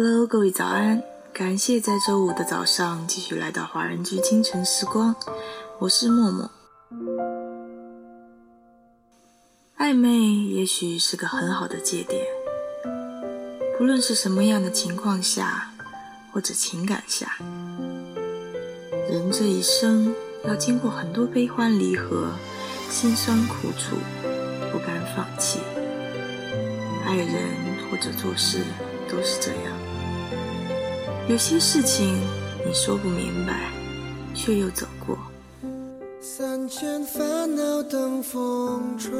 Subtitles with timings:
[0.00, 1.02] Hello，各位早安！
[1.32, 5.16] 感谢在周五的早上继续来到华人居清晨时光，
[5.80, 6.48] 我是默默。
[9.76, 10.16] 暧昧
[10.54, 12.24] 也许是个很好的界点，
[13.76, 15.72] 不论是什么样的情况下
[16.32, 17.36] 或者情感下，
[19.10, 22.28] 人这一生要经过很多悲欢离合、
[22.88, 23.96] 辛酸苦楚，
[24.70, 25.58] 不甘放弃。
[27.04, 27.26] 爱人
[27.90, 28.62] 或者做事
[29.10, 29.87] 都是这样。
[31.28, 32.18] 有些事情
[32.66, 33.70] 你说不明白，
[34.34, 35.18] 却又走过。
[36.22, 39.12] 三千烦恼等风吹，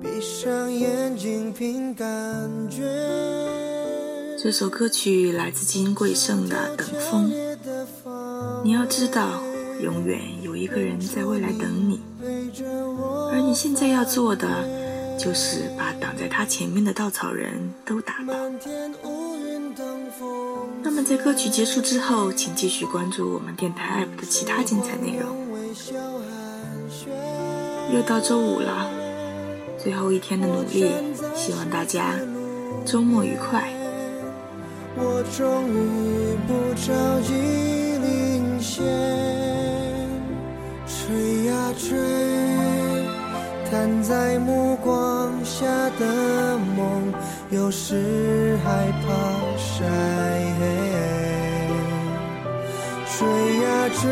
[0.00, 2.08] 闭上眼睛凭感
[2.70, 2.84] 觉。
[4.38, 7.28] 这首歌曲来自金贵晟的《等风》。
[8.62, 9.42] 你要知道，
[9.82, 12.00] 永远有一个人在未来等你，
[13.32, 14.85] 而你现在要做的。
[15.18, 18.34] 就是把挡在他前面的稻草人都打倒。
[20.82, 25.36] 那么在歌曲结束之后，请继续关注我们电台 APP 的其他精彩内容。
[27.92, 28.90] 又到周五了，
[29.82, 30.90] 最后一天的努力，
[31.34, 32.14] 希望大家
[32.84, 33.68] 周末愉快。
[34.96, 37.32] 我终于不着急
[37.98, 38.84] 领先，
[40.86, 41.96] 追呀追。
[43.68, 44.95] 看在目光，
[47.50, 49.06] 有时害怕
[49.56, 49.84] 晒
[50.58, 50.60] 黑。
[53.18, 53.26] 追
[53.62, 54.10] 呀追，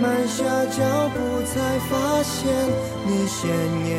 [0.00, 0.78] 慢下脚
[1.10, 2.40] 步才发现
[3.06, 3.50] 你鲜
[3.86, 3.90] 艳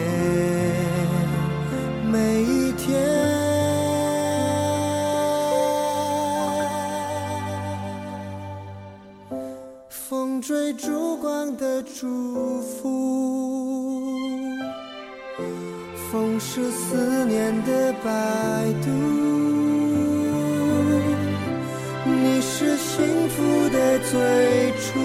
[2.11, 2.99] 每一天。
[9.89, 13.30] 风追烛光的祝福。
[16.11, 18.09] 风是思念的摆
[18.83, 18.89] 渡，
[22.05, 24.99] 你是幸福的最初，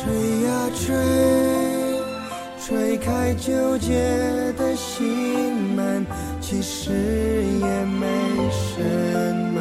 [0.00, 0.06] 吹
[0.46, 0.86] 呀，吹
[2.64, 3.92] 吹开纠结
[4.56, 6.06] 的心门，
[6.40, 8.06] 其实也没
[8.52, 8.80] 什
[9.52, 9.60] 么。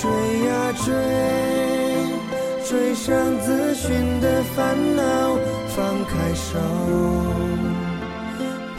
[0.00, 0.10] 追
[0.46, 0.94] 呀追，
[2.64, 5.02] 追上自寻的烦恼，
[5.76, 6.58] 放开手，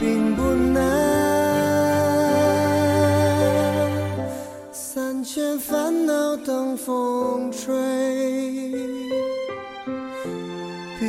[0.00, 0.82] 并不难。
[4.72, 7.95] 三千烦恼等风吹。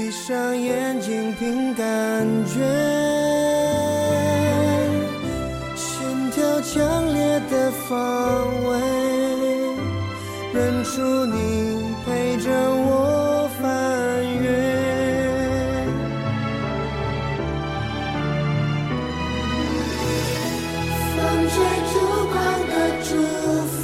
[0.07, 1.85] 闭上眼睛凭感
[2.45, 2.63] 觉，
[5.75, 8.79] 心跳强烈的方位，
[10.53, 13.67] 认出你陪着我翻
[14.41, 14.47] 越。
[21.17, 21.19] 风
[21.49, 21.55] 吹
[21.91, 21.99] 烛
[22.31, 22.35] 光
[22.69, 23.11] 的祝
[23.75, 23.83] 福，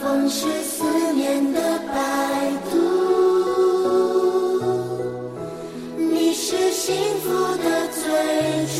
[0.00, 0.46] 风是
[6.86, 8.04] 幸福的最
[8.68, 8.78] 初，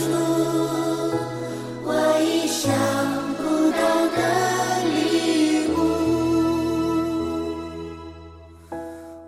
[1.83, 1.91] 我
[2.23, 2.71] 意想
[3.35, 3.83] 不到
[4.15, 4.19] 的
[4.95, 5.75] 礼物。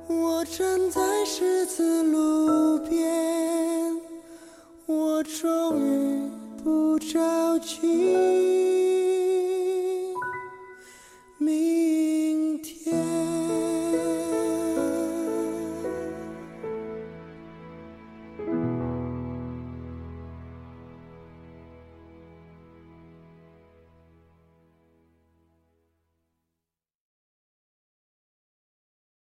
[0.07, 0.57] 我站
[0.93, 3.97] 在十字路边，
[4.87, 6.31] 我终于
[6.63, 7.75] 不着急。